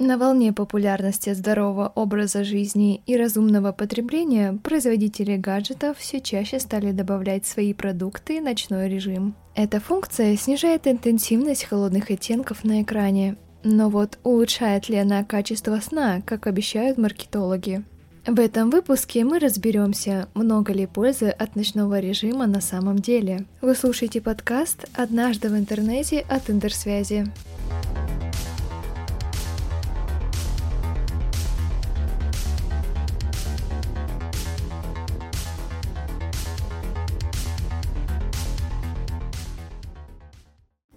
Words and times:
На 0.00 0.16
волне 0.16 0.54
популярности 0.54 1.34
здорового 1.34 1.92
образа 1.94 2.42
жизни 2.42 3.02
и 3.04 3.18
разумного 3.18 3.70
потребления 3.72 4.58
производители 4.64 5.36
гаджетов 5.36 5.98
все 5.98 6.22
чаще 6.22 6.58
стали 6.58 6.92
добавлять 6.92 7.44
свои 7.44 7.74
продукты 7.74 8.40
ночной 8.40 8.88
режим. 8.88 9.34
Эта 9.54 9.78
функция 9.78 10.34
снижает 10.38 10.86
интенсивность 10.86 11.64
холодных 11.64 12.10
оттенков 12.10 12.64
на 12.64 12.80
экране. 12.80 13.36
Но 13.62 13.90
вот 13.90 14.18
улучшает 14.24 14.88
ли 14.88 14.96
она 14.96 15.22
качество 15.22 15.78
сна, 15.80 16.22
как 16.24 16.46
обещают 16.46 16.96
маркетологи? 16.96 17.84
В 18.26 18.40
этом 18.40 18.70
выпуске 18.70 19.22
мы 19.24 19.38
разберемся, 19.38 20.28
много 20.32 20.72
ли 20.72 20.86
пользы 20.86 21.28
от 21.28 21.56
ночного 21.56 22.00
режима 22.00 22.46
на 22.46 22.62
самом 22.62 23.00
деле. 23.00 23.44
Вы 23.60 23.74
слушаете 23.74 24.22
подкаст 24.22 24.86
«Однажды 24.94 25.50
в 25.50 25.58
интернете» 25.58 26.20
от 26.20 26.48
Интерсвязи. 26.48 27.30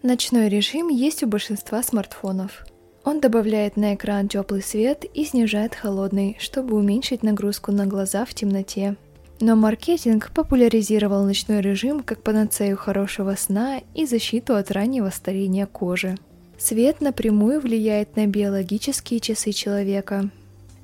Ночной 0.03 0.49
режим 0.49 0.89
есть 0.89 1.23
у 1.23 1.27
большинства 1.27 1.81
смартфонов. 1.81 2.65
Он 3.05 3.21
добавляет 3.21 3.77
на 3.77 3.95
экран 3.95 4.27
теплый 4.27 4.61
свет 4.61 5.05
и 5.13 5.23
снижает 5.23 5.75
холодный, 5.75 6.35
чтобы 6.41 6.75
уменьшить 6.75 7.23
нагрузку 7.23 7.71
на 7.71 7.85
глаза 7.85 8.25
в 8.25 8.33
темноте. 8.33 8.97
Но 9.39 9.55
маркетинг 9.55 10.31
популяризировал 10.35 11.23
ночной 11.23 11.61
режим 11.61 12.03
как 12.03 12.21
панацею 12.21 12.75
хорошего 12.75 13.35
сна 13.35 13.79
и 13.95 14.05
защиту 14.05 14.55
от 14.57 14.71
раннего 14.71 15.09
старения 15.09 15.65
кожи. 15.65 16.17
Свет 16.57 16.99
напрямую 16.99 17.61
влияет 17.61 18.17
на 18.17 18.27
биологические 18.27 19.21
часы 19.21 19.53
человека, 19.53 20.29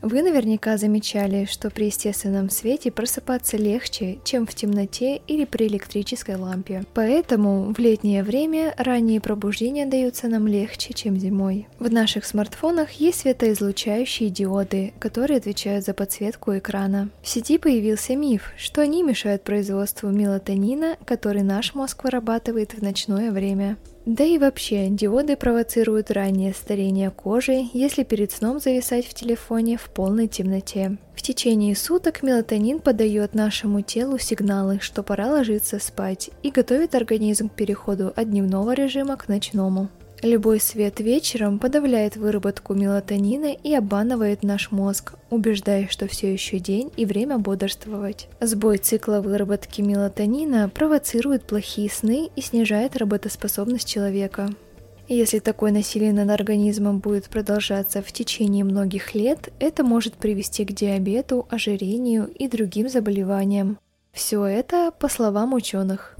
вы 0.01 0.21
наверняка 0.21 0.77
замечали, 0.77 1.45
что 1.45 1.69
при 1.69 1.85
естественном 1.85 2.49
свете 2.49 2.91
просыпаться 2.91 3.57
легче, 3.57 4.19
чем 4.23 4.45
в 4.45 4.53
темноте 4.53 5.21
или 5.27 5.45
при 5.45 5.67
электрической 5.67 6.35
лампе. 6.35 6.83
Поэтому 6.93 7.73
в 7.73 7.79
летнее 7.79 8.23
время 8.23 8.73
ранние 8.77 9.19
пробуждения 9.19 9.85
даются 9.85 10.27
нам 10.27 10.47
легче, 10.47 10.93
чем 10.93 11.17
зимой. 11.17 11.67
В 11.79 11.91
наших 11.91 12.25
смартфонах 12.25 12.91
есть 12.93 13.21
светоизлучающие 13.21 14.29
диоды, 14.29 14.93
которые 14.99 15.37
отвечают 15.37 15.85
за 15.85 15.93
подсветку 15.93 16.57
экрана. 16.57 17.09
В 17.21 17.27
сети 17.27 17.57
появился 17.57 18.15
миф, 18.15 18.51
что 18.57 18.81
они 18.81 19.03
мешают 19.03 19.43
производству 19.43 20.09
мелатонина, 20.09 20.97
который 21.05 21.43
наш 21.43 21.75
мозг 21.75 22.03
вырабатывает 22.03 22.73
в 22.73 22.81
ночное 22.81 23.31
время. 23.31 23.77
Да 24.05 24.23
и 24.23 24.37
вообще, 24.37 24.87
диоды 24.87 25.35
провоцируют 25.35 26.09
раннее 26.09 26.53
старение 26.53 27.11
кожи, 27.11 27.65
если 27.73 28.03
перед 28.03 28.31
сном 28.31 28.59
зависать 28.59 29.05
в 29.05 29.13
телефоне 29.13 29.77
в 29.77 29.89
полной 29.89 30.27
темноте. 30.27 30.97
В 31.15 31.21
течение 31.21 31.75
суток 31.75 32.23
мелатонин 32.23 32.79
подает 32.79 33.35
нашему 33.35 33.81
телу 33.81 34.17
сигналы, 34.17 34.79
что 34.81 35.03
пора 35.03 35.27
ложиться 35.27 35.79
спать, 35.79 36.31
и 36.43 36.49
готовит 36.49 36.95
организм 36.95 37.49
к 37.49 37.53
переходу 37.53 38.13
от 38.15 38.29
дневного 38.29 38.73
режима 38.73 39.17
к 39.17 39.27
ночному. 39.27 39.89
Любой 40.21 40.59
свет 40.59 40.99
вечером 40.99 41.59
подавляет 41.59 42.17
выработку 42.17 42.73
мелатонина 42.73 43.53
и 43.53 43.73
обманывает 43.73 44.43
наш 44.43 44.69
мозг, 44.69 45.13
убеждая, 45.29 45.87
что 45.87 46.07
все 46.07 46.33
еще 46.33 46.59
день 46.59 46.91
и 46.97 47.05
время 47.05 47.37
бодрствовать. 47.37 48.27
Сбой 48.41 48.79
цикла 48.79 49.21
выработки 49.21 49.81
мелатонина 49.81 50.67
провоцирует 50.67 51.43
плохие 51.43 51.89
сны 51.89 52.29
и 52.35 52.41
снижает 52.41 52.97
работоспособность 52.97 53.87
человека. 53.87 54.49
Если 55.07 55.39
такое 55.39 55.71
насилие 55.71 56.11
над 56.11 56.29
организмом 56.29 56.99
будет 56.99 57.29
продолжаться 57.29 58.01
в 58.01 58.11
течение 58.11 58.65
многих 58.65 59.15
лет, 59.15 59.51
это 59.59 59.83
может 59.83 60.15
привести 60.15 60.65
к 60.65 60.73
диабету, 60.73 61.47
ожирению 61.49 62.27
и 62.27 62.49
другим 62.49 62.89
заболеваниям. 62.89 63.79
Все 64.11 64.43
это 64.45 64.91
по 64.91 65.07
словам 65.07 65.53
ученых. 65.53 66.15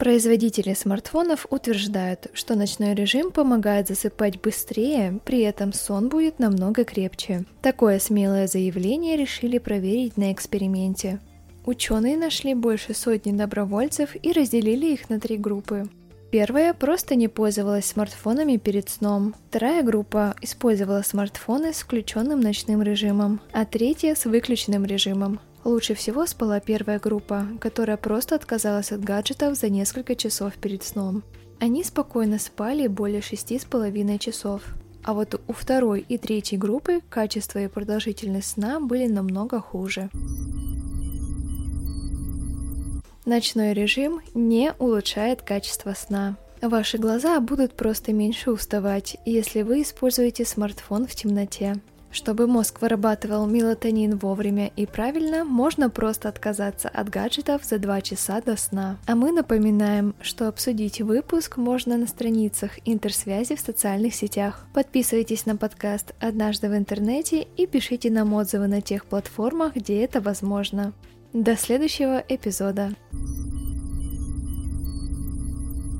Производители 0.00 0.72
смартфонов 0.72 1.46
утверждают, 1.50 2.28
что 2.32 2.54
ночной 2.54 2.94
режим 2.94 3.30
помогает 3.30 3.86
засыпать 3.86 4.40
быстрее, 4.40 5.20
при 5.26 5.40
этом 5.40 5.74
сон 5.74 6.08
будет 6.08 6.38
намного 6.38 6.84
крепче. 6.84 7.44
Такое 7.60 7.98
смелое 7.98 8.46
заявление 8.46 9.18
решили 9.18 9.58
проверить 9.58 10.16
на 10.16 10.32
эксперименте. 10.32 11.20
Ученые 11.66 12.16
нашли 12.16 12.54
больше 12.54 12.94
сотни 12.94 13.32
добровольцев 13.32 14.16
и 14.22 14.32
разделили 14.32 14.86
их 14.86 15.10
на 15.10 15.20
три 15.20 15.36
группы. 15.36 15.86
Первая 16.30 16.72
просто 16.72 17.14
не 17.14 17.28
пользовалась 17.28 17.84
смартфонами 17.84 18.56
перед 18.56 18.88
сном. 18.88 19.34
Вторая 19.50 19.82
группа 19.82 20.34
использовала 20.40 21.02
смартфоны 21.02 21.74
с 21.74 21.80
включенным 21.80 22.40
ночным 22.40 22.80
режимом, 22.82 23.40
а 23.52 23.66
третья 23.66 24.14
с 24.14 24.24
выключенным 24.24 24.86
режимом. 24.86 25.40
Лучше 25.64 25.94
всего 25.94 26.26
спала 26.26 26.58
первая 26.60 26.98
группа, 26.98 27.46
которая 27.60 27.96
просто 27.96 28.34
отказалась 28.34 28.92
от 28.92 29.04
гаджетов 29.04 29.56
за 29.56 29.68
несколько 29.68 30.16
часов 30.16 30.54
перед 30.54 30.82
сном. 30.82 31.22
Они 31.58 31.84
спокойно 31.84 32.38
спали 32.38 32.86
более 32.86 33.20
шести 33.20 33.58
с 33.58 33.64
половиной 33.64 34.18
часов. 34.18 34.62
А 35.04 35.12
вот 35.12 35.40
у 35.46 35.52
второй 35.52 36.04
и 36.08 36.16
третьей 36.18 36.58
группы 36.58 37.00
качество 37.08 37.58
и 37.58 37.68
продолжительность 37.68 38.52
сна 38.52 38.80
были 38.80 39.06
намного 39.06 39.60
хуже. 39.60 40.10
Ночной 43.26 43.74
режим 43.74 44.20
не 44.34 44.72
улучшает 44.78 45.42
качество 45.42 45.92
сна. 45.94 46.36
Ваши 46.62 46.98
глаза 46.98 47.38
будут 47.40 47.74
просто 47.74 48.12
меньше 48.12 48.50
уставать, 48.50 49.16
если 49.24 49.62
вы 49.62 49.82
используете 49.82 50.44
смартфон 50.44 51.06
в 51.06 51.14
темноте. 51.14 51.76
Чтобы 52.10 52.46
мозг 52.46 52.80
вырабатывал 52.80 53.46
мелатонин 53.46 54.18
вовремя 54.18 54.72
и 54.74 54.84
правильно, 54.84 55.44
можно 55.44 55.90
просто 55.90 56.28
отказаться 56.28 56.88
от 56.88 57.08
гаджетов 57.08 57.64
за 57.64 57.78
2 57.78 58.00
часа 58.00 58.40
до 58.40 58.56
сна. 58.56 58.98
А 59.06 59.14
мы 59.14 59.30
напоминаем, 59.30 60.14
что 60.20 60.48
обсудить 60.48 61.00
выпуск 61.00 61.56
можно 61.56 61.96
на 61.96 62.08
страницах 62.08 62.72
интерсвязи 62.84 63.54
в 63.54 63.60
социальных 63.60 64.14
сетях. 64.14 64.66
Подписывайтесь 64.74 65.46
на 65.46 65.56
подкаст 65.56 66.14
«Однажды 66.18 66.68
в 66.68 66.76
интернете» 66.76 67.46
и 67.56 67.66
пишите 67.66 68.10
нам 68.10 68.34
отзывы 68.34 68.66
на 68.66 68.80
тех 68.80 69.04
платформах, 69.04 69.76
где 69.76 70.02
это 70.02 70.20
возможно. 70.20 70.92
До 71.32 71.56
следующего 71.56 72.24
эпизода. 72.28 72.90